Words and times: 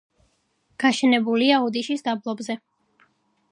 გაშენებულია 0.83 1.61
ოდიშის 1.67 2.05
დაბლობზე, 2.09 2.59